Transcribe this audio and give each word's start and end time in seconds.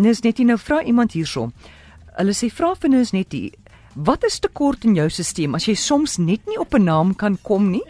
Nis 0.00 0.22
net 0.24 0.38
nou 0.38 0.56
vra 0.56 0.82
iemand 0.82 1.12
hierso. 1.12 1.50
Hulle 2.16 2.32
sê 2.32 2.48
vra 2.48 2.74
vir 2.74 2.90
Nis 2.90 3.12
net 3.12 3.34
wat 3.94 4.24
is 4.24 4.40
tekort 4.40 4.84
in 4.84 4.94
jou 4.94 5.08
stelsel 5.10 5.56
as 5.58 5.66
jy 5.68 5.74
soms 5.74 6.18
net 6.18 6.46
nie 6.46 6.58
op 6.58 6.74
'n 6.74 6.84
naam 6.84 7.14
kan 7.14 7.36
kom 7.42 7.70
nie? 7.70 7.84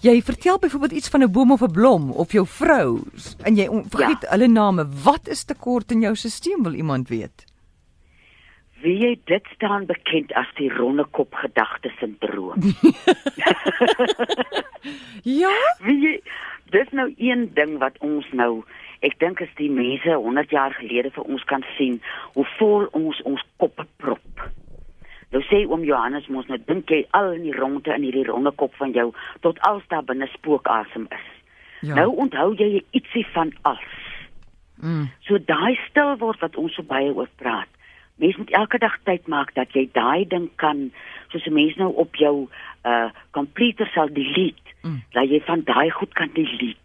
Jy 0.00 0.22
vertel 0.22 0.58
byvoorbeeld 0.58 0.92
iets 0.92 1.08
van 1.08 1.22
'n 1.22 1.32
boom 1.32 1.52
of 1.52 1.62
'n 1.62 1.72
blom 1.72 2.10
of 2.10 2.32
jou 2.32 2.46
vrou 2.46 3.02
en 3.44 3.56
jy 3.56 3.66
vergeet 3.90 4.22
ja. 4.22 4.30
hulle 4.30 4.48
name. 4.48 4.86
Wat 5.04 5.28
is 5.28 5.44
tekort 5.44 5.90
in 5.90 6.00
jou 6.00 6.14
stelsel 6.14 6.62
wil 6.62 6.74
iemand 6.74 7.08
weet? 7.08 7.44
Wie 8.82 8.98
jy 8.98 9.20
dit 9.24 9.46
staan 9.54 9.86
bekend 9.86 10.32
as 10.32 10.46
die 10.56 10.68
ronde 10.68 11.04
kop 11.10 11.34
gedagte 11.34 11.90
sindroom. 11.98 12.62
ja? 15.40 15.54
Wie 15.80 16.00
jy, 16.00 16.20
dis 16.70 16.88
nou 16.92 17.14
een 17.16 17.50
ding 17.54 17.78
wat 17.78 17.98
ons 17.98 18.26
nou 18.32 18.64
ek 19.00 19.18
dink 19.18 19.40
as 19.40 19.52
die 19.56 19.70
mense 19.70 20.14
100 20.14 20.50
jaar 20.50 20.72
gelede 20.72 21.10
vir 21.10 21.24
ons 21.24 21.44
kan 21.44 21.64
sien 21.76 22.00
hoe 22.34 22.46
vol 22.58 22.86
ons 22.92 23.22
ons 23.24 23.42
koppe 23.56 23.86
prop. 23.96 24.46
Nou 25.34 25.42
sê 25.50 25.64
oom 25.66 25.84
Johannes 25.84 26.28
mos 26.32 26.46
nou 26.48 26.58
dink 26.68 26.90
jy 26.90 27.02
al 27.18 27.34
in 27.36 27.46
die 27.48 27.56
ronde 27.56 27.92
in 27.94 28.06
hierdie 28.06 28.26
ronde 28.28 28.52
kop 28.56 28.74
van 28.80 28.94
jou 28.94 29.10
tot 29.44 29.60
als 29.68 29.82
daar 29.92 30.06
binne 30.06 30.28
spookasem 30.32 31.08
is. 31.10 31.26
Ja. 31.82 31.94
Nou 32.00 32.12
onthou 32.24 32.52
jy 32.56 32.84
ietsie 32.96 33.26
van 33.34 33.52
als. 33.62 33.84
Mm. 34.80 35.08
So 35.26 35.38
daai 35.38 35.74
stil 35.88 36.14
word 36.20 36.40
wat 36.44 36.56
ons 36.60 36.76
so 36.76 36.86
baie 36.86 37.12
oor 37.12 37.28
praat. 37.40 37.68
Mens 38.22 38.36
moet 38.40 38.54
elke 38.56 38.78
dag 38.80 38.96
tyd 39.04 39.28
maak 39.28 39.52
dat 39.56 39.74
jy 39.76 39.88
daai 39.92 40.24
ding 40.28 40.48
kan 40.62 40.90
soos 41.32 41.46
'n 41.46 41.52
mens 41.52 41.76
nou 41.76 41.92
op 41.94 42.16
jou 42.16 42.48
uh 42.84 43.10
komputer 43.30 43.86
sal 43.92 44.08
delete. 44.08 44.72
Mm. 44.82 45.02
Dat 45.12 45.28
jy 45.28 45.40
van 45.40 45.62
daai 45.64 45.90
goed 45.90 46.12
kan 46.14 46.30
delete. 46.32 46.80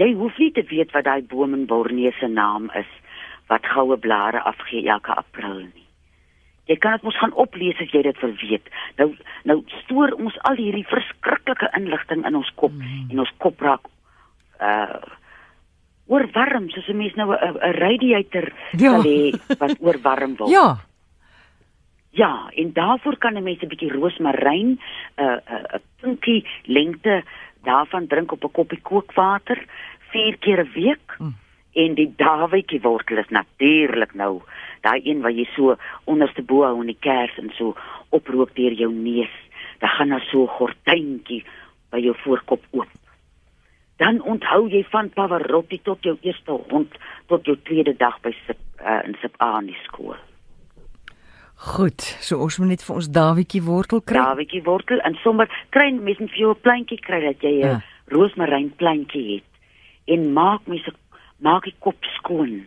Jy 0.00 0.12
hoef 0.16 0.38
nie 0.38 0.52
te 0.52 0.64
weet 0.68 0.92
wat 0.92 1.04
daai 1.04 1.22
boom 1.22 1.54
in 1.54 1.66
Borneo 1.66 2.10
se 2.18 2.26
naam 2.26 2.70
is 2.78 2.88
wat 3.48 3.66
goue 3.66 3.96
blare 3.96 4.40
afgee 4.40 4.88
elke 4.88 5.12
april 5.12 5.58
nie. 5.60 5.88
Jy 6.70 6.76
kan 6.78 6.96
dit 6.96 7.02
mos 7.02 7.18
gaan 7.18 7.34
oplees 7.34 7.80
as 7.82 7.90
jy 7.92 8.02
dit 8.06 8.20
wil 8.22 8.36
weet. 8.40 8.70
Nou 9.00 9.08
nou 9.50 9.58
stoor 9.82 10.14
ons 10.18 10.38
al 10.48 10.56
hierdie 10.56 10.86
verskriklike 10.88 11.68
inligting 11.76 12.22
in 12.26 12.38
ons 12.38 12.52
kop 12.54 12.72
mm. 12.72 13.10
en 13.10 13.24
ons 13.24 13.34
kop 13.38 13.60
raak 13.60 13.90
uh 14.60 15.02
oorwarm 16.12 16.68
soos 16.70 16.88
'n 16.88 16.98
mens 16.98 17.14
nou 17.16 17.32
'n 17.32 17.74
radiator 17.78 18.52
ja. 18.76 18.90
sal 18.90 19.04
hê 19.06 19.32
wat 19.58 19.76
oorwarm 19.80 20.36
word. 20.36 20.50
Ja. 20.50 20.78
Ja, 22.12 22.50
en 22.54 22.72
daarvoor 22.72 23.16
kan 23.16 23.34
'n 23.34 23.42
mens 23.42 23.62
'n 23.62 23.68
bietjie 23.68 23.92
roosmaryn 23.92 24.76
'n 24.76 24.78
uh, 25.22 25.38
'n 25.40 25.76
uh, 25.76 25.80
pinkie 26.00 26.44
lengte 26.64 27.22
daarvan 27.62 28.06
drink 28.06 28.32
op 28.32 28.44
'n 28.44 28.52
koppie 28.52 28.80
kookwater 28.80 29.64
4 30.12 30.36
keer 30.38 30.60
'n 30.64 30.72
week. 30.74 31.16
Mm. 31.18 31.34
En 31.72 31.94
die 31.94 32.12
dawietjie 32.16 32.80
wortel 32.80 33.16
is 33.16 33.28
natuurlik 33.28 34.14
nou 34.14 34.42
daai 34.80 35.00
een 35.04 35.20
wat 35.20 35.36
jy 35.36 35.46
so 35.54 35.76
onderste 36.04 36.42
bo 36.42 36.62
hou 36.62 36.80
in 36.80 36.90
die 36.92 37.00
kers 37.00 37.38
en 37.38 37.50
so 37.56 37.76
oprook 38.08 38.54
deur 38.54 38.72
jou 38.72 38.92
neus, 38.92 39.36
dan 39.78 39.88
gaan 39.88 40.08
daar 40.08 40.26
so 40.30 40.42
'n 40.42 40.54
gordyntjie 40.58 41.44
by 41.90 41.98
jou 41.98 42.14
voorkop 42.24 42.62
oop. 42.70 42.88
Dan 43.96 44.22
onthou 44.22 44.68
jy 44.68 44.84
van 44.90 45.10
Pavarotti 45.10 45.80
tot 45.82 46.02
jou 46.02 46.16
eerste 46.20 46.50
hond 46.50 46.94
tot 47.26 47.44
jou 47.44 47.56
tweede 47.62 47.96
dag 47.96 48.20
by 48.20 48.32
Sip 48.46 48.58
uh, 48.80 49.00
in 49.04 49.16
Sip 49.20 49.34
aan 49.36 49.66
die 49.66 49.78
skool. 49.84 50.16
Goed, 51.62 52.02
so 52.18 52.42
ons 52.42 52.56
moet 52.58 52.72
net 52.72 52.82
vir 52.82 52.96
ons 52.98 53.08
Dawietjie 53.14 53.62
wortel 53.62 54.00
kry. 54.02 54.18
Dawietjie 54.18 54.64
wortel 54.66 54.98
en 55.06 55.14
sommer 55.22 55.46
kry 55.70 55.92
mens 55.94 56.18
net 56.18 56.32
vir 56.34 56.40
jou 56.40 56.50
'n 56.50 56.60
pleintjie 56.60 56.98
kry 56.98 57.20
dat 57.22 57.38
jy 57.40 57.52
'n 57.54 57.62
ja. 57.62 57.80
roosmaryn 58.10 58.72
pleintjie 58.76 59.26
het. 59.34 59.50
En 60.06 60.32
maak 60.32 60.66
mens 60.66 60.82
maak 61.38 61.62
die 61.64 61.74
kop 61.78 61.98
skoon 62.18 62.66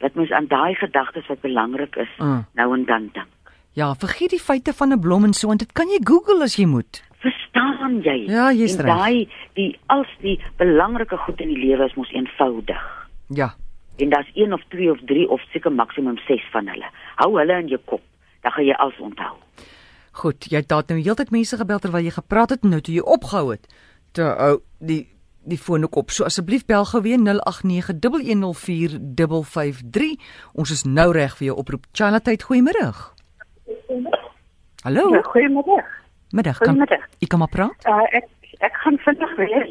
dat 0.00 0.14
mens 0.14 0.30
aan 0.30 0.46
daai 0.46 0.74
gedagtes 0.74 1.26
wat 1.26 1.40
belangrik 1.40 1.96
is 1.96 2.12
mm. 2.18 2.44
nou 2.54 2.74
en 2.74 2.84
dan 2.84 3.08
dink. 3.12 3.52
Ja, 3.72 3.94
vergeet 3.94 4.30
die 4.30 4.40
feite 4.40 4.72
van 4.72 4.92
'n 4.92 5.00
blom 5.00 5.24
en 5.24 5.32
so 5.32 5.50
en 5.50 5.56
dit 5.56 5.72
kan 5.72 5.88
jy 5.88 6.00
Google 6.04 6.42
as 6.42 6.56
jy 6.56 6.66
moet. 6.66 7.02
Verstaan 7.18 8.02
jy? 8.02 8.28
Ja, 8.28 8.52
jy's 8.52 8.76
reg. 8.76 8.96
Daai 8.96 9.28
die 9.54 9.78
als 9.86 10.08
die 10.20 10.40
belangrike 10.56 11.16
goed 11.16 11.40
in 11.40 11.48
die 11.48 11.64
lewe 11.66 11.84
is 11.84 11.94
mos 11.94 12.12
eenvoudig. 12.12 13.08
Ja. 13.28 13.54
En 13.96 14.08
daar's 14.08 14.30
een 14.34 14.52
of 14.52 14.62
twee 14.68 14.90
of 14.90 14.98
drie 15.04 15.28
of 15.28 15.40
seker 15.52 15.72
maksimum 15.72 16.18
6 16.18 16.48
van 16.50 16.68
hulle. 16.68 16.88
Hou 17.16 17.38
hulle 17.38 17.58
in 17.60 17.68
jou 17.68 17.80
kop, 17.84 18.02
dan 18.42 18.52
gaan 18.52 18.64
jy 18.66 18.74
alles 18.74 18.98
onthou. 19.00 19.34
Goed, 20.12 20.44
jy 20.50 20.56
het 20.60 20.68
dalk 20.68 20.88
nou 20.92 21.00
heeltyd 21.00 21.30
mense 21.32 21.56
gebel 21.56 21.78
terwyl 21.80 22.04
jy 22.04 22.10
gepraat 22.12 22.50
het 22.52 22.62
nou 22.68 22.80
toe 22.84 22.94
jy 22.94 23.04
opgehou 23.14 23.50
het. 23.54 23.64
Toe 24.12 24.28
ou 24.36 24.60
die 24.78 25.08
die 25.42 25.58
foon 25.58 25.82
ook 25.82 25.96
op. 25.96 26.10
So 26.14 26.24
asseblief 26.24 26.64
bel 26.66 26.84
gou 26.86 27.02
weer 27.02 27.18
0891104553. 27.18 27.24
Ons 30.52 30.70
is 30.70 30.84
nou 30.86 31.12
reg 31.12 31.36
vir 31.38 31.46
jou 31.46 31.56
oproep. 31.58 31.86
Charlotte, 31.92 32.36
goeiemôre. 32.44 32.92
Hallo. 34.82 35.14
Ja, 35.14 35.22
goeiemôre. 35.22 35.84
Middag. 36.30 36.58
Goeiemôre. 36.62 36.98
Ek 37.18 37.28
kom 37.28 37.38
maar 37.42 37.50
praat. 37.50 37.86
Uh, 37.86 38.06
ek 38.18 38.26
ek 38.62 38.74
gaan 38.84 38.98
vinnig 39.02 39.36
weer. 39.36 39.66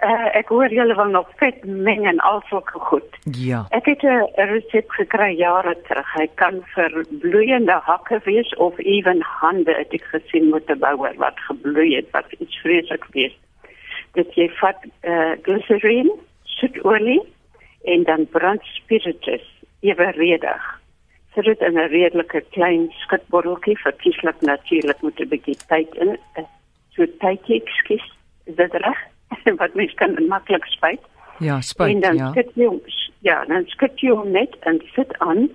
Uh, 0.00 0.28
ek 0.32 0.48
hoor 0.48 0.72
julle 0.72 0.94
van 0.94 1.10
nog 1.12 1.28
vet 1.36 1.64
meng 1.64 2.06
en 2.08 2.18
al 2.24 2.40
sulke 2.48 2.78
goed. 2.78 3.16
Ja. 3.36 3.66
Ek 3.68 3.84
het 3.84 4.02
'n 4.02 4.32
resep 4.34 4.88
gekry 4.90 5.36
jare 5.36 5.76
terug. 5.88 6.14
Hy 6.14 6.26
kan 6.34 6.62
vir 6.74 7.04
bloeiende 7.20 7.76
hakke 7.84 8.20
wees 8.24 8.54
of 8.56 8.78
ewen 8.78 9.20
hande. 9.20 9.74
Ek 9.76 9.92
het 9.92 10.04
gesien 10.04 10.48
met 10.48 10.70
'n 10.70 10.78
bouer 10.78 11.14
wat 11.16 11.36
gebloei 11.48 11.96
het 11.96 12.10
wat 12.10 12.32
iets 12.38 12.56
vreeslik 12.60 13.04
wees 13.12 13.36
dat 14.12 14.34
jy 14.34 14.48
vat 14.58 14.84
uh, 15.02 15.32
glycerine, 15.42 16.14
soetolie 16.44 17.20
en 17.82 18.04
dan 18.08 18.26
brandspiritus 18.30 19.44
eweredig. 19.80 20.80
Sit 21.34 21.44
dit 21.44 21.60
in 21.60 21.78
'n 21.78 21.92
redelike 21.92 22.44
klein 22.50 22.90
skutbotteltjie, 22.90 23.78
verkieslik 23.78 24.40
natuurlik 24.40 25.00
moet 25.00 25.20
'n 25.20 25.28
bietjie 25.28 25.56
tyd 25.66 25.94
in. 25.94 26.18
Uh, 26.36 26.44
so 26.90 27.06
tydjie, 27.18 27.62
ekskuus, 27.62 28.06
is 28.44 28.54
dit 28.54 28.72
reg? 28.72 29.09
Wat 29.60 29.74
mens 29.74 29.94
kan 29.94 30.26
maklik 30.28 30.64
spuit. 30.64 31.00
Ja, 31.38 31.60
spuit, 31.60 31.94
en 31.94 32.00
dan 32.00 32.16
ja. 32.16 32.30
Skit 32.30 32.50
jy, 32.54 32.68
ja, 33.18 33.44
dan 33.44 33.64
skit 33.66 34.00
jy 34.00 34.10
hom 34.10 34.30
net 34.30 34.56
en 34.60 34.80
sit 34.94 35.18
aan 35.18 35.48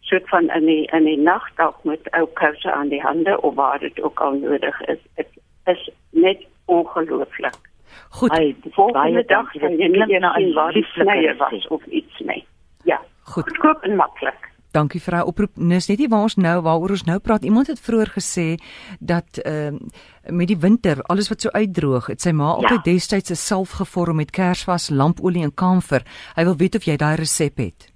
soort 0.00 0.28
van 0.28 0.50
in 0.50 0.66
die 0.66 0.84
in 0.92 1.04
die 1.04 1.18
nag 1.18 1.46
dalk 1.56 1.84
met 1.84 2.10
ou 2.12 2.26
kouse 2.38 2.72
aan 2.72 2.88
die 2.88 3.00
hande 3.00 3.40
of 3.40 3.54
waar 3.54 3.78
dit 3.78 4.02
ook 4.02 4.20
al 4.20 4.32
nodig 4.32 4.80
is. 4.80 4.98
Dit 5.14 5.28
is 5.64 5.90
net 6.10 6.44
ongelooflik. 6.64 7.56
Goed. 8.08 8.32
Hy 8.32 8.54
volgende 8.70 9.24
dag 9.24 9.50
kan 9.52 9.76
jy 9.76 9.88
net 9.88 10.20
na 10.20 10.36
'n 10.38 10.52
waar 10.52 10.72
snyer 10.72 11.36
was 11.36 11.66
of 11.68 11.84
iets 11.86 12.18
mee. 12.18 12.44
Ja. 12.84 13.00
Goed. 13.22 13.58
Koop 13.58 13.82
en 13.82 13.96
maklik. 13.96 14.43
Dankie 14.74 15.00
vir 15.00 15.14
daai 15.16 15.28
oproep. 15.30 15.56
Nis 15.56 15.86
net 15.88 16.00
nie 16.02 16.08
waar 16.10 16.26
ons 16.26 16.34
nou 16.40 16.56
waaroor 16.66 16.96
ons 16.96 17.06
nou 17.06 17.18
praat. 17.22 17.44
Iemand 17.46 17.70
het 17.70 17.80
vroeër 17.82 18.10
gesê 18.16 18.46
dat 19.00 19.38
ehm 19.44 19.78
uh, 19.78 20.02
met 20.32 20.48
die 20.48 20.56
winter 20.56 21.02
alles 21.12 21.28
wat 21.28 21.44
so 21.44 21.50
uitdroog, 21.52 22.06
het 22.08 22.22
sy 22.24 22.32
ma 22.32 22.46
ja. 22.46 22.54
altyd 22.54 22.84
destyds 22.84 23.30
'n 23.30 23.36
salf 23.36 23.76
gevorm 23.76 24.16
met 24.16 24.30
kersvas, 24.30 24.88
lampolie 24.90 25.42
en 25.44 25.54
kamfer. 25.54 26.02
Hy 26.36 26.44
wil 26.44 26.56
weet 26.56 26.74
of 26.74 26.84
jy 26.84 26.96
daai 26.96 27.16
resep 27.16 27.58
het. 27.58 27.92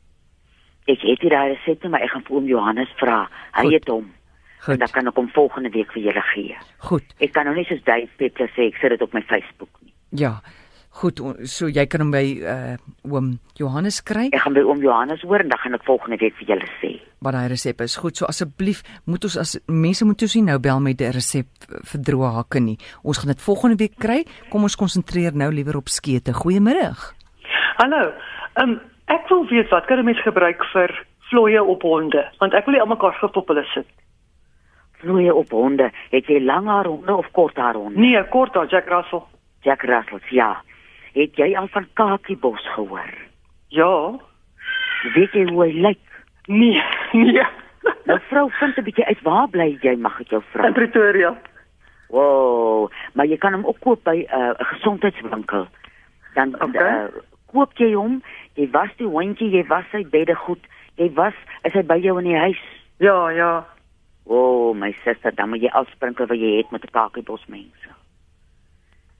Ek 0.87 1.01
het 1.01 1.21
hier 1.21 1.31
daai 1.31 1.57
resep, 1.57 1.89
maar 1.89 2.01
ek 2.01 2.11
gaan 2.11 2.23
vir 2.23 2.37
oom 2.37 2.47
Johannes 2.47 2.93
vra. 2.97 3.29
Hy 3.53 3.63
Goed. 3.63 3.73
het 3.73 3.89
hom. 3.89 4.07
Goed. 4.59 4.75
En 4.75 4.79
dan 4.79 4.89
kan 4.89 5.07
ek 5.07 5.17
hom 5.17 5.29
volgende 5.29 5.71
week 5.71 5.93
vir 5.93 6.03
julle 6.03 6.23
gee. 6.35 6.57
Goed. 6.79 7.05
Ek 7.19 7.33
kan 7.33 7.45
nou 7.45 7.55
nie 7.57 7.65
soos 7.65 7.83
Dave 7.85 8.09
Peppler 8.17 8.51
sê 8.57 8.69
ek 8.69 8.77
sit 8.81 8.91
dit 8.91 9.03
op 9.03 9.13
my 9.13 9.23
Facebook 9.23 9.71
nie. 9.81 9.93
Ja. 10.11 10.41
Goed, 10.99 11.21
so 11.47 11.69
jy 11.71 11.85
kan 11.87 12.03
hom 12.03 12.09
by 12.11 12.25
uh 12.43 12.77
oom 13.07 13.37
Johannes 13.61 14.01
kry. 14.03 14.25
Ek 14.35 14.43
gaan 14.43 14.57
by 14.57 14.65
oom 14.67 14.81
Johannes 14.83 15.23
hoor 15.23 15.45
en 15.45 15.53
dan 15.53 15.61
gaan 15.63 15.77
ek 15.79 15.85
volgende 15.87 16.19
week 16.19 16.35
vir 16.41 16.49
julle 16.51 16.71
sê. 16.81 16.91
Wat 17.23 17.37
daai 17.37 17.47
resep 17.53 17.85
is. 17.85 17.95
Goed, 18.03 18.19
so 18.19 18.27
asseblief 18.27 18.81
moet 19.07 19.23
ons 19.29 19.37
as 19.39 19.53
mense 19.71 20.07
moet 20.09 20.25
ons 20.27 20.35
nie 20.35 20.43
nou 20.49 20.59
bel 20.59 20.83
met 20.83 20.99
'n 21.01 21.15
resep 21.15 21.47
vir 21.91 22.01
droë 22.09 22.33
hakke 22.39 22.61
nie. 22.61 22.79
Ons 23.05 23.23
gaan 23.23 23.31
dit 23.31 23.47
volgende 23.47 23.79
week 23.79 23.95
kry. 23.95 24.25
Kom 24.51 24.67
ons 24.67 24.75
konsentreer 24.75 25.39
nou 25.39 25.51
liewer 25.55 25.77
op 25.77 25.89
skete. 25.89 26.35
Goeiemôre. 26.35 26.91
Hallo. 27.79 28.03
Ehm 28.59 28.71
um, 28.71 28.81
ek 29.07 29.29
wil 29.31 29.47
weet 29.47 29.71
wat 29.71 29.87
kan 29.87 29.99
'n 29.99 30.05
mens 30.05 30.23
gebruik 30.23 30.65
vir 30.75 30.91
vloeie 31.31 31.63
op 31.63 31.83
honde? 31.83 32.27
Want 32.41 32.55
ek 32.55 32.65
wil 32.67 32.75
nie 32.75 32.83
almekaar 32.83 33.15
skop 33.15 33.37
op 33.37 33.49
hulle 33.49 33.65
sit. 33.75 33.87
Vloeie 34.99 35.35
op 35.35 35.51
honde. 35.51 35.93
Het 36.11 36.27
jy 36.27 36.41
lang 36.43 36.67
haar 36.67 36.87
honde 36.87 37.15
of 37.15 37.31
kort 37.31 37.57
haar 37.57 37.75
honde? 37.75 38.01
Nee, 38.01 38.29
kort 38.29 38.55
haar 38.55 38.67
Jack 38.67 38.89
Russell. 38.89 39.23
Jack 39.63 39.83
Russell, 39.83 40.21
ja. 40.31 40.63
Het 41.19 41.39
jy 41.41 41.49
al 41.59 41.67
van 41.75 41.87
Kakiebos 41.99 42.63
gehoor? 42.75 43.15
Ja. 43.75 43.95
Weet 45.15 45.33
jy 45.35 45.49
hoe 45.51 45.65
hy 45.65 45.73
lyk? 45.73 46.05
Nee, 46.47 46.83
nee. 47.27 47.47
Nou 48.07 48.19
vrou, 48.29 48.47
vind 48.61 48.77
'n 48.79 48.85
bietjie 48.87 49.05
uit 49.05 49.23
waar 49.27 49.49
bly 49.49 49.79
jy 49.83 49.97
mag 49.97 50.21
ek 50.21 50.31
jou 50.31 50.43
vra? 50.53 50.67
In 50.67 50.77
Pretoria. 50.77 51.35
Wow, 52.09 52.91
maar 53.13 53.27
jy 53.27 53.37
kan 53.37 53.53
hom 53.53 53.67
ook 53.67 53.81
koop 53.85 54.05
by 54.05 54.25
uh, 54.25 54.39
'n 54.39 54.57
uh, 54.61 54.69
gesondheidswinkel. 54.73 55.67
Dan 56.35 56.55
okay. 56.63 57.05
uh, 57.05 57.21
koop 57.47 57.75
jy 57.77 57.93
hom, 57.93 58.23
jy 58.55 58.71
was 58.71 58.95
die 58.97 59.07
hondjie, 59.07 59.51
jy 59.51 59.67
was 59.67 59.85
sy 59.91 60.05
bedde 60.09 60.35
goed, 60.35 60.63
jy 60.97 61.11
was 61.19 61.35
is 61.63 61.73
hy 61.73 61.83
by 61.83 61.99
jou 61.99 62.19
in 62.19 62.31
die 62.31 62.39
huis? 62.39 62.63
Ja, 62.97 63.29
ja. 63.31 63.67
O, 64.25 64.37
oh, 64.37 64.77
my 64.77 64.93
suster, 65.05 65.35
dan 65.35 65.49
moet 65.49 65.61
jy 65.61 65.71
afsprinkel 65.73 66.27
wat 66.27 66.39
jy 66.39 66.57
het 66.57 66.71
met 66.71 66.85
'n 66.85 66.93
kakiebos 66.93 67.47
mense. 67.47 67.89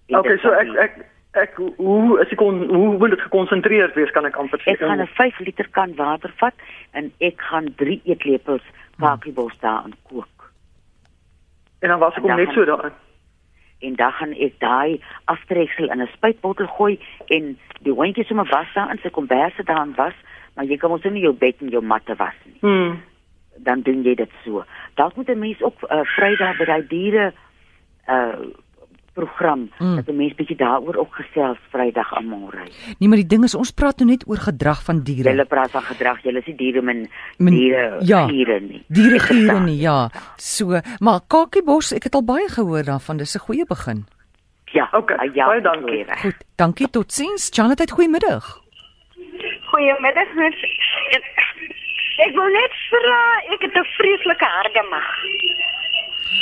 Okay, 0.09 0.39
so 0.39 0.53
ek 0.53 0.69
ek 0.77 1.05
Ek 1.33 1.55
hoe 1.77 2.21
is 2.21 2.31
ek 2.31 2.39
kon 2.39 2.63
hoe 2.69 2.97
moet 2.99 3.11
dit 3.11 3.21
gekonsentreerd 3.21 3.95
wees 3.95 4.11
kan 4.11 4.25
ek 4.25 4.37
amper 4.37 4.61
sê. 4.61 4.73
Ek 4.73 4.79
gaan 4.79 5.01
'n 5.01 5.07
5 5.07 5.39
liter 5.39 5.69
kan 5.71 5.95
water 5.95 6.33
vat 6.37 6.55
en 6.93 7.13
ek 7.21 7.41
gaan 7.41 7.75
3 7.77 8.01
eetlepels 8.05 8.65
kakiebos 8.99 9.59
daarin 9.61 9.95
kook. 10.03 10.39
en 11.79 11.89
dan 11.89 11.99
was 11.99 12.15
ek 12.15 12.23
net 12.25 12.53
so 12.53 12.65
daarin. 12.65 12.93
En 13.79 13.95
dan 13.95 14.13
gaan 14.13 14.33
ek 14.33 14.55
daai 14.59 15.01
aftreksel 15.25 15.91
in 15.91 16.03
'n 16.03 16.11
spuitbottel 16.13 16.67
gooi 16.67 16.99
en 17.27 17.59
die 17.81 17.93
hondjie 17.93 18.25
sommer 18.25 18.49
was 18.51 18.73
daar 18.75 18.91
in 18.91 18.99
sy 19.03 19.11
komberse 19.11 19.63
daarin 19.65 19.95
was, 19.95 20.15
maar 20.55 20.65
jy 20.65 20.77
kan 20.77 20.91
mos 20.91 21.03
nie 21.03 21.23
jou 21.23 21.33
bed 21.33 21.55
en 21.61 21.69
jou 21.69 21.83
matte 21.83 22.15
was 22.17 22.35
nie. 22.45 22.59
Hmm. 22.61 23.03
Dan 23.57 23.81
doen 23.81 24.03
jy 24.03 24.15
dit 24.15 24.31
so. 24.45 24.65
Dalk 24.95 25.17
moet 25.17 25.29
'n 25.29 25.39
mens 25.39 25.63
ook 25.63 25.83
uh, 25.83 26.01
Vrydag 26.03 26.57
by 26.59 26.65
daai 26.65 26.87
diere 26.87 27.33
uh 28.09 28.39
program 29.19 29.71
Mm. 29.79 29.97
dat 29.97 30.07
'n 30.09 30.17
mens 30.17 30.35
bietjie 30.35 30.57
daaroor 30.57 30.97
ook 30.97 31.15
gesels 31.15 31.59
Vrydag 31.73 32.13
aan 32.17 32.27
môre. 32.35 32.63
Nee, 32.99 33.09
maar 33.09 33.19
die 33.23 33.27
ding 33.27 33.45
is 33.45 33.55
ons 33.55 33.71
praat 33.71 33.99
nou 33.99 34.11
net 34.11 34.25
oor 34.29 34.37
gedrag 34.37 34.83
van 34.85 35.03
diere. 35.03 35.29
Julle 35.31 35.45
praat 35.45 35.71
van 35.71 35.83
gedrag, 35.83 36.23
julle 36.23 36.39
is 36.39 36.47
nie 36.47 36.57
diere 36.57 36.83
min 36.83 37.09
Men- 37.39 37.55
diere 37.55 37.99
ja. 38.05 38.27
giere 38.29 38.61
nie. 38.61 38.83
Diere 38.89 39.15
Ek 39.21 39.23
verstaan. 39.23 39.65
nie, 39.65 39.81
ja. 39.81 40.11
So, 40.37 40.81
maar 40.99 41.21
kakiebos, 41.27 41.93
ek 41.93 42.03
het 42.05 42.15
al 42.15 42.25
baie 42.25 42.49
gehoor 42.49 42.83
daarvan. 42.85 43.17
Dis 43.17 43.35
'n 43.35 43.39
goeie 43.47 43.65
begin. 43.67 44.07
Ja. 44.73 44.89
Okay, 44.93 45.31
ja, 45.35 45.47
baie 45.47 45.61
dankie. 45.61 46.05
Goed, 46.23 46.37
dankie 46.57 46.91
totsiens. 46.91 47.49
Janet, 47.53 47.91
goeiemiddag. 47.91 48.61
Goeiemiddag 49.71 50.35
mens. 50.35 50.57
Ek 52.19 52.33
wil 52.35 52.51
net 52.51 52.73
vra, 52.91 53.19
ek 53.55 53.61
het 53.63 53.75
'n 53.75 53.85
vreeslike 53.97 54.45
harde 54.45 54.83
mag. 54.91 55.09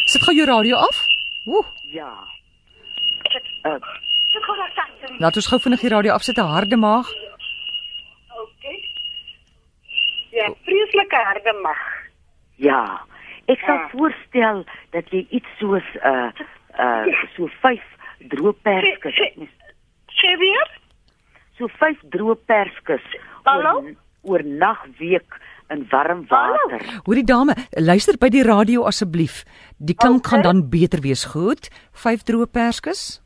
Sit 0.06 0.22
gou 0.22 0.34
jou 0.36 0.46
radio 0.46 0.76
af. 0.76 0.96
Ooh, 1.46 1.64
Ja. 1.92 2.12
Uh, 3.66 3.78
hoor 4.46 5.18
laat 5.18 5.36
ons 5.36 5.46
gou 5.50 5.58
vinnig 5.64 5.80
die 5.80 5.88
radio 5.90 6.12
afsit, 6.14 6.38
'n 6.38 6.46
harde 6.54 6.76
maag. 6.76 7.08
Okay. 8.44 8.78
Ja, 10.36 10.50
vreeslike 10.64 11.16
harde 11.28 11.52
mag. 11.62 11.82
ja. 12.56 13.00
Ek 13.48 13.60
sal 13.62 13.74
Ja. 13.78 13.88
voorstel 13.92 14.64
dat 14.90 15.04
jy 15.10 15.26
iets 15.30 15.46
soos 15.58 15.84
uh 16.04 16.30
uh 16.78 17.06
so 17.36 17.46
5 17.62 17.80
droë 18.32 18.52
perskes, 18.62 19.14
Sê- 19.14 19.48
Sê 20.18 20.36
weer? 20.38 20.68
so 21.58 21.68
5 21.68 21.96
droë 22.10 22.34
perskes 22.46 23.02
Hallo? 23.44 23.74
oor, 23.76 23.94
oor 24.22 24.42
nagweek 24.42 25.38
in 25.70 25.86
warm 25.90 26.26
water. 26.28 26.82
Hoorie 27.06 27.24
dame, 27.24 27.54
luister 27.70 28.18
by 28.18 28.28
die 28.28 28.42
radio 28.42 28.82
asseblief. 28.84 29.44
Die 29.78 29.94
klank 29.94 30.26
Okay. 30.26 30.30
gaan 30.30 30.42
dan 30.42 30.68
beter 30.70 31.00
wees. 31.00 31.24
Goed. 31.24 31.70
Vyf 31.92 32.22
droë 32.24 32.46
perskes. 32.50 33.22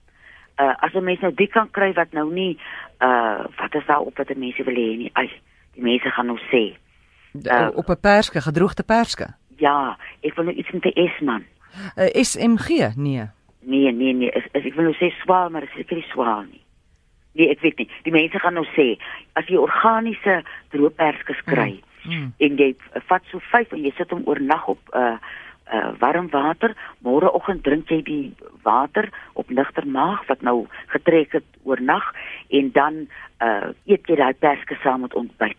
Uh 0.60 0.74
as 0.84 0.92
'n 0.94 1.04
mens 1.04 1.20
nou 1.20 1.34
dit 1.34 1.50
kan 1.50 1.70
kry 1.70 1.92
wat 1.92 2.12
nou 2.12 2.32
nie 2.32 2.58
uh 3.00 3.44
wat 3.56 3.74
is 3.74 3.86
daar 3.86 4.00
op 4.00 4.16
wat 4.16 4.26
die 4.26 4.36
mense 4.36 4.64
wil 4.64 4.74
hê 4.74 4.96
nie. 4.96 5.10
Ai, 5.12 5.30
die 5.74 5.82
mense 5.82 6.10
gaan 6.10 6.26
nou 6.26 6.38
sê. 6.52 6.76
Uh, 7.32 7.68
op 7.74 7.88
'n 7.88 8.00
perske, 8.00 8.40
gedroogde 8.40 8.82
perske. 8.82 9.26
Ja, 9.56 9.98
ek 10.20 10.34
wil 10.34 10.44
nou 10.44 10.56
iets 10.56 10.70
met 10.70 10.84
'n 10.84 11.08
S 11.08 11.20
man. 11.20 11.44
Uh, 11.96 12.22
SMG? 12.22 12.94
Nee. 12.96 13.28
Nee, 13.62 13.92
nee, 13.92 14.12
nee, 14.12 14.30
is, 14.30 14.44
is, 14.52 14.64
ek 14.64 14.74
wil 14.74 14.84
nou 14.84 14.94
sê 14.94 15.12
swaal, 15.22 15.50
maar 15.50 15.60
dit 15.60 15.70
is 15.70 15.76
seker 15.76 15.96
nie 15.96 16.06
swaal 16.08 16.42
nie. 16.42 16.62
Nee, 17.32 17.48
ek 17.50 17.60
weet 17.60 17.78
nie. 17.78 17.90
Die 18.02 18.12
mense 18.12 18.38
gaan 18.38 18.54
nou 18.54 18.66
sê 18.76 18.98
as 19.32 19.46
jy 19.46 19.56
organiese 19.56 20.42
droëperskes 20.68 21.40
kry 21.44 21.80
Mm, 22.02 22.12
mm. 22.12 22.32
en 22.38 22.56
jy 22.56 22.74
vat 23.08 23.24
so 23.30 23.40
5 23.50 23.74
en 23.76 23.84
jy 23.84 23.92
sit 23.96 24.12
hom 24.14 24.24
oornag 24.28 24.66
op 24.72 24.96
uh 24.96 25.16
uh 25.72 25.92
warm 25.98 26.28
water, 26.30 26.74
môreoggend 26.98 27.62
drink 27.62 27.90
jy 27.90 28.02
die 28.02 28.34
water 28.62 29.10
op 29.32 29.50
ligter 29.50 29.86
maag 29.86 30.26
wat 30.28 30.42
nou 30.42 30.66
getrek 30.86 31.32
het 31.32 31.46
oornag 31.62 32.12
en 32.48 32.70
dan 32.72 33.06
uh 33.38 33.72
eet 33.86 34.06
jy 34.06 34.16
daai 34.16 34.34
perske 34.34 34.78
saam 34.82 35.00
met 35.00 35.14
ontbyt. 35.14 35.56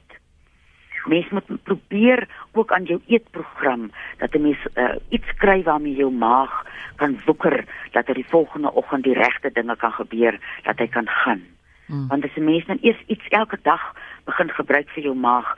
Mens 1.06 1.30
moet 1.30 1.64
probeer 1.64 2.28
ook 2.52 2.72
aan 2.72 2.84
jou 2.84 3.02
eetprogram 3.08 3.92
dat 4.18 4.34
'n 4.34 4.42
mens 4.42 4.62
uh, 4.76 4.96
iets 5.10 5.34
kry 5.38 5.64
waarmee 5.64 5.96
jou 5.96 6.12
maag 6.12 6.66
kan 6.96 7.20
woeker 7.26 7.66
dat 7.92 8.08
er 8.08 8.14
die 8.14 8.30
volgende 8.30 8.74
oggend 8.74 9.04
die 9.04 9.14
regte 9.14 9.52
dinge 9.52 9.76
kan 9.76 9.92
gebeur 9.92 10.40
dat 10.64 10.78
hy 10.78 10.88
kan 10.88 11.08
gaan. 11.08 11.42
Mm. 11.86 12.08
Want 12.08 12.24
as 12.24 12.36
'n 12.36 12.44
mens 12.44 12.66
nou 12.66 12.78
eers 12.82 13.04
iets 13.08 13.28
elke 13.28 13.58
dag 13.62 13.94
begin 14.26 14.50
gebruik 14.50 14.90
vir 14.90 15.04
jou 15.04 15.16
maag, 15.16 15.58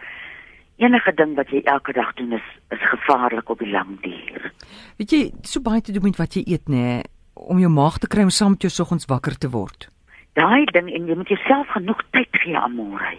enige 0.77 1.13
ding 1.13 1.35
wat 1.35 1.49
jy 1.49 1.61
elke 1.63 1.93
dag 1.93 2.13
doen 2.13 2.31
is 2.33 2.47
is 2.69 2.83
gevaarlik 2.89 3.49
op 3.49 3.59
die 3.59 3.71
lang 3.71 3.99
duur. 4.01 4.51
Weet 4.97 5.11
jy, 5.11 5.31
so 5.41 5.61
baie 5.61 5.81
te 5.81 5.91
doen 5.91 6.03
met 6.03 6.17
wat 6.17 6.33
jy 6.35 6.43
eet, 6.47 6.67
nê, 6.67 7.01
om 7.33 7.59
jou 7.59 7.69
maag 7.69 7.97
te 7.99 8.07
kry 8.07 8.23
om 8.23 8.29
saam 8.29 8.55
met 8.55 8.61
jou 8.61 8.71
soggens 8.71 9.05
wakker 9.05 9.37
te 9.37 9.49
word. 9.49 9.89
Daai 10.33 10.65
ding 10.65 10.89
en 10.89 11.07
jy 11.07 11.15
moet 11.15 11.29
jouself 11.29 11.67
genoeg 11.67 12.01
tyd 12.11 12.29
gee 12.41 12.57
aan 12.57 12.75
môre. 12.75 13.17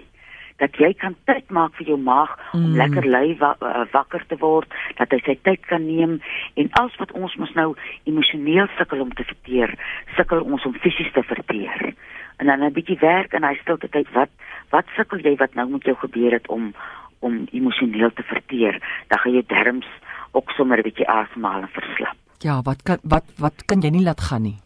Dat 0.63 0.77
jy 0.79 0.93
kan 0.95 1.17
tyd 1.27 1.51
maak 1.51 1.75
vir 1.75 1.87
jou 1.87 1.99
maag 1.99 2.31
om 2.55 2.61
Mm. 2.61 2.77
lekker 2.77 3.07
lui 3.07 3.37
wa 3.39 3.57
uh, 3.61 3.85
wakker 3.93 4.25
te 4.29 4.37
word, 4.39 4.71
dat 4.99 5.11
hy 5.11 5.19
sy 5.25 5.39
tyd 5.43 5.67
kan 5.67 5.87
neem 5.87 6.21
en 6.55 6.69
als 6.73 6.95
wat 6.97 7.13
ons 7.13 7.35
mos 7.37 7.55
nou 7.55 7.75
emosioneel 8.05 8.67
sukkel 8.79 9.01
om 9.01 9.13
te 9.13 9.25
verteer, 9.25 9.75
sukkel 10.17 10.41
ons 10.43 10.65
om 10.65 10.75
fisies 10.75 11.13
te 11.13 11.23
verteer. 11.23 11.95
En 12.39 12.47
dan 12.47 12.63
'n 12.63 12.73
bietjie 12.73 12.99
werk 12.99 13.33
in 13.33 13.43
hy 13.45 13.55
stilte 13.63 13.89
tyd 13.89 14.11
wat 14.13 14.31
wat 14.71 14.87
sukkel 14.97 15.19
jy 15.19 15.37
wat 15.37 15.55
nou 15.55 15.69
met 15.69 15.83
jou 15.85 15.97
gebeur 15.97 16.33
het 16.33 16.49
om 16.49 16.75
om 17.25 17.47
emosioneel 17.53 18.13
te 18.13 18.23
verteer, 18.29 18.79
dan 19.09 19.19
gaan 19.19 19.33
jou 19.39 19.45
darmes 19.47 19.91
ook 20.33 20.51
sommer 20.51 20.79
'n 20.79 20.87
bietjie 20.89 21.09
asemhaal 21.09 21.67
en 21.67 21.73
verslap. 21.79 22.17
Ja, 22.39 22.61
wat 22.63 22.83
kan 22.83 22.99
wat 23.03 23.25
wat 23.39 23.65
kan 23.67 23.81
jy 23.81 23.91
nie 23.91 24.05
laat 24.05 24.21
gaan 24.21 24.43
nie? 24.43 24.59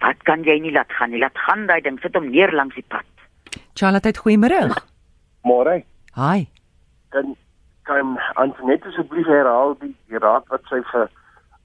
Wat 0.00 0.22
kan 0.22 0.42
jy 0.42 0.58
nie 0.60 0.72
laat 0.72 0.92
gaan 0.92 1.10
nie? 1.10 1.20
Laat 1.20 1.38
gaan 1.38 1.66
daai 1.66 1.80
ding, 1.80 1.98
sit 2.00 2.14
hom 2.14 2.30
neer 2.30 2.52
langs 2.52 2.74
die 2.74 2.84
pad. 2.88 3.04
Charlotte, 3.74 4.18
goeiemôre. 4.18 4.82
Môre 5.42 5.82
Hi. 6.14 6.48
kan 7.10 7.36
kan 7.82 8.18
Antoinette 8.34 8.88
asseblief 8.88 9.26
herhaal 9.26 9.76
die, 9.80 9.94
die 10.08 10.18
raad 10.18 10.46
wat 10.48 10.66
sy 10.70 10.80
vir 10.92 11.08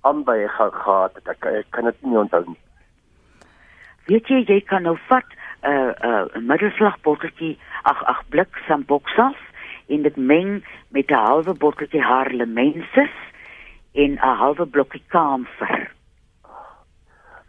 aanbye 0.02 0.48
ge, 0.58 0.70
gehad 0.74 1.18
het. 1.18 1.28
Ek, 1.28 1.46
ek 1.46 1.72
kan 1.76 1.90
dit 1.90 2.06
nie 2.06 2.18
onthou 2.18 2.44
nie. 2.48 2.60
Weet 4.10 4.30
jy 4.30 4.44
jy 4.46 4.60
kan 4.70 4.84
nou 4.84 4.98
vat 5.10 5.26
'n 5.26 5.70
uh, 5.70 5.94
'n 5.94 6.38
uh, 6.38 6.42
middelslag 6.50 6.98
botteltjie, 7.02 7.58
ag 7.84 8.04
ag 8.04 8.22
blik 8.30 8.58
samboksas 8.68 9.38
en 9.88 10.02
dit 10.02 10.16
meng 10.16 10.66
met 10.90 11.10
'n 11.10 11.14
halwe 11.14 11.54
botteltjie 11.54 12.02
harlemensis 12.02 13.16
en 13.94 14.12
'n 14.12 14.38
halwe 14.42 14.66
blokkie 14.66 15.04
kamfer. 15.08 15.92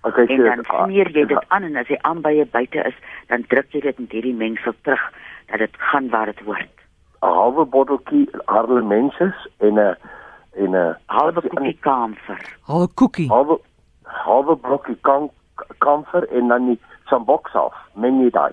Okay, 0.00 0.27
En 0.27 0.37
so, 0.37 0.43
dan 0.43 0.65
smeer 0.65 1.11
jy 1.11 1.25
dit 1.27 1.44
aan 1.49 1.62
en 1.62 1.77
as 1.77 1.87
die 1.87 2.03
aanbye 2.03 2.47
buite 2.47 2.79
is, 2.79 2.94
dan 3.27 3.44
druk 3.49 3.67
jy 3.71 3.81
dit 3.81 3.99
met 3.99 4.12
hierdie 4.12 4.35
mengsel 4.35 4.73
terug 4.83 5.12
dat 5.47 5.59
dit 5.59 5.77
gaan 5.77 6.09
waar 6.09 6.27
dit 6.27 6.38
hoort. 6.38 6.77
'n 7.23 7.27
halwe 7.27 7.65
botteltjie 7.65 8.29
Harlemensis 8.44 9.49
en 9.59 9.75
'n 9.79 9.97
en 10.57 10.71
'n 10.75 10.97
Halwe 11.07 11.40
koekie 11.49 11.78
kamfer. 11.81 12.40
Halwe 12.62 12.88
koekie. 12.95 13.28
halwe 13.28 13.61
halwe 14.02 14.57
blokkie 14.57 14.99
kan 15.00 15.31
kamfer 15.78 16.28
en 16.28 16.49
dan 16.49 16.66
die 16.66 16.81
samboks 17.07 17.55
af. 17.55 17.75
Meng 17.95 18.23
jy 18.23 18.31
daai. 18.31 18.52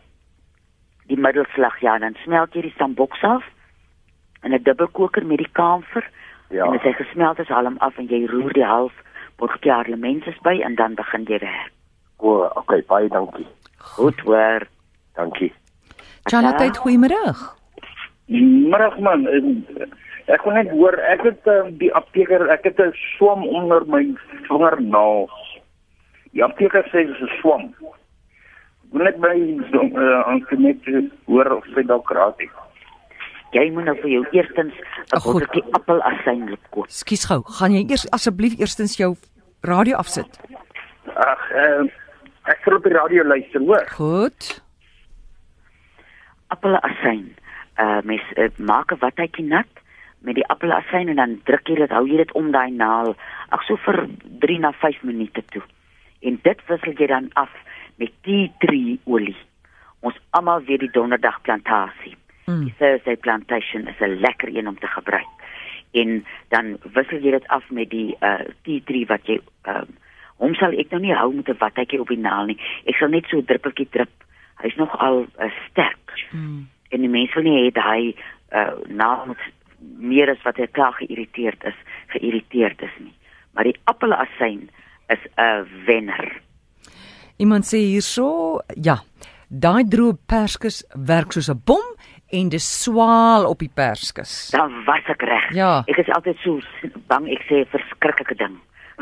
Die 1.08 1.20
middelslag 1.20 1.80
ja, 1.80 1.98
dan 1.98 2.16
smelt 2.24 2.54
jy 2.54 2.62
die 2.62 2.74
samboks 2.78 3.24
af 3.24 3.44
in 4.44 4.54
'n 4.54 4.64
dubbelkoker 4.64 5.26
met 5.26 5.38
die 5.38 5.52
kamfer. 5.52 6.10
Ja. 6.50 6.66
En 6.66 6.74
as 6.78 6.82
hy 6.82 6.92
gesmelt 6.92 7.40
is, 7.40 7.48
haal 7.48 7.64
hom 7.64 7.78
af 7.78 7.98
en 7.98 8.08
jy 8.08 8.26
roer 8.26 8.54
die 8.54 8.66
half 8.66 8.94
botteltjie 9.38 9.72
harlemensis 9.72 10.38
by 10.42 10.60
en 10.62 10.76
dan 10.76 10.94
begin 10.96 11.24
jy 11.24 11.40
werk. 11.40 11.72
O, 12.18 12.46
okay, 12.56 12.84
baie 12.88 13.08
dankie. 13.08 13.48
Goed 13.78 14.20
hoor. 14.20 14.68
Dankie. 15.16 15.54
Charlotte, 16.24 16.80
goeiemôre. 16.80 17.36
Middag 18.26 19.00
man, 19.00 19.28
en 19.28 19.66
ek 20.32 20.40
kon 20.46 20.56
net 20.56 20.70
hoor 20.72 20.96
ek 21.12 21.26
het 21.28 21.50
uh, 21.52 21.66
die 21.82 21.92
apteker, 21.94 22.48
ek 22.54 22.64
het 22.70 22.80
'n 22.80 22.94
swam 23.18 23.44
onder 23.44 23.84
my 23.86 24.06
vingernaels. 24.48 25.60
Die 26.32 26.44
apteker 26.44 26.88
sê 26.88 27.04
dit 27.04 27.16
is 27.16 27.22
'n 27.28 27.34
swam. 27.42 27.74
Wil 28.92 29.04
net 29.04 29.20
by 29.20 29.36
uh, 29.36 30.28
Antoinette 30.28 31.10
hoor 31.26 31.52
of 31.58 31.66
sy 31.76 31.84
dalk 31.84 32.10
raad 32.10 32.40
het. 32.40 32.62
Jy 33.54 33.70
moet 33.74 33.86
nou 33.86 33.96
vir 34.02 34.10
jou 34.10 34.24
eerstens 34.34 34.74
'n 35.14 35.20
botteltjie 35.22 35.64
appelasyn 35.78 36.50
loop 36.50 36.66
koop. 36.70 36.90
Skus 36.90 37.26
gou. 37.26 37.42
Gaan 37.60 37.72
jy 37.72 37.86
eers 37.90 38.10
asseblief 38.10 38.58
eerstens 38.60 38.98
jou 38.98 39.16
radio 39.62 39.96
afsit? 39.98 40.40
Ag, 41.16 41.42
uh, 41.52 41.84
ek 42.50 42.60
sal 42.64 42.76
op 42.76 42.84
die 42.84 42.94
radio 42.94 43.24
luister, 43.24 43.62
hoor. 43.62 43.86
Goed. 43.90 44.62
Appelasyn. 46.48 47.36
Uh 47.78 48.02
mens 48.04 48.24
uh, 48.38 48.50
maak 48.58 48.92
'n 48.92 49.00
watjie 49.00 49.46
nat 49.46 49.70
met 50.24 50.36
die 50.36 50.48
appelasyn 50.48 51.10
en 51.10 51.16
dan 51.16 51.42
druk 51.44 51.68
jy 51.68 51.76
dit, 51.76 51.92
hou 51.92 52.08
jy 52.08 52.18
dit 52.18 52.32
om 52.32 52.52
daai 52.52 52.72
naal, 52.72 53.16
ag 53.50 53.64
so 53.68 53.76
vir 53.76 54.08
3 54.40 54.60
na 54.60 54.72
5 54.72 55.04
minute 55.04 55.44
toe. 55.52 55.64
En 56.22 56.40
dit 56.44 56.60
wissel 56.68 56.94
jy 56.98 57.08
dan 57.08 57.30
af 57.34 57.52
met 57.96 58.12
tea 58.22 58.50
tree 58.60 59.00
olie. 59.04 59.38
Ons 60.00 60.16
almal 60.32 60.64
weet 60.64 60.80
die 60.80 60.92
donderdag 60.92 61.42
plantasie. 61.42 62.16
Mm. 62.46 62.66
Die 62.66 62.74
Thursday 62.78 63.16
plantation 63.16 63.88
is 63.88 64.00
'n 64.00 64.20
lekker 64.20 64.56
een 64.56 64.68
om 64.68 64.80
te 64.80 64.88
gebruik. 64.88 65.34
En 65.92 66.26
dan 66.50 66.78
wissel 66.94 67.20
jy 67.20 67.32
dit 67.32 67.48
af 67.48 67.70
met 67.70 67.90
die 67.90 68.16
uh 68.22 68.46
tea 68.64 68.82
tree 68.86 69.06
wat 69.06 69.26
jy 69.26 69.40
uh 69.68 69.86
hom 70.38 70.56
sal 70.56 70.72
ek 70.72 70.90
nou 70.92 71.02
nie 71.02 71.14
hou 71.14 71.34
met 71.34 71.50
'n 71.50 71.58
watjie 71.58 72.02
op 72.02 72.08
die 72.08 72.18
naal 72.18 72.46
nie. 72.46 72.60
Ek 72.86 72.96
sal 72.96 73.10
net 73.10 73.26
so 73.26 73.42
druppeltjie 73.42 73.88
drup 73.90 74.24
Hy's 74.64 74.76
nog 74.76 74.94
al 75.00 75.26
uh, 75.26 75.52
sterk. 75.70 76.14
Mm. 76.32 76.68
En 76.90 77.00
die 77.00 77.10
mense 77.10 77.36
wil 77.36 77.48
nie 77.48 77.58
hê 77.58 77.72
daai 77.76 78.14
uh, 78.54 78.78
na 78.88 79.10
moet 79.28 79.42
meer 80.00 80.32
as 80.32 80.44
wat 80.46 80.60
hy 80.62 80.70
klaar 80.72 80.96
geïrriteerd 81.02 81.66
is, 81.68 81.80
geïrriteerd 82.14 82.84
is 82.86 82.94
nie. 83.02 83.14
Maar 83.54 83.68
die 83.68 83.80
appelasyn 83.92 84.70
is 85.12 85.24
'n 85.36 85.66
wenner. 85.86 86.30
Iemand 87.38 87.66
sê 87.66 87.82
hierso, 87.82 88.62
ja, 88.76 89.02
daai 89.50 89.84
droë 89.84 90.16
perskes 90.26 90.84
werk 90.96 91.34
soos 91.34 91.50
'n 91.50 91.62
bom 91.66 91.84
en 92.34 92.50
dis 92.50 92.68
swaal 92.84 93.46
op 93.46 93.60
die 93.62 93.72
perskes. 93.74 94.50
Dan 94.56 94.72
was 94.88 95.06
ek 95.12 95.22
reg. 95.30 95.50
Ja. 95.56 95.84
Ek 95.88 95.98
is 96.02 96.10
altyd 96.18 96.38
so 96.44 96.52
bang 97.12 97.25
ek 97.32 97.42
sê 97.50 97.58
verskriklike 97.74 98.36
ding. 98.42 98.56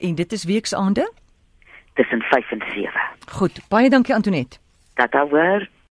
En 0.00 0.14
dit 0.14 0.32
is 0.32 0.44
weksaande. 0.44 1.12
Tussen 1.94 2.22
5 2.22 2.50
en 2.50 2.62
7. 2.74 2.90
Goed, 3.32 3.60
baie 3.68 3.88
dankie 3.90 4.14
Antonet. 4.14 4.58
Tata 4.94 5.26
hoor. 5.30 5.68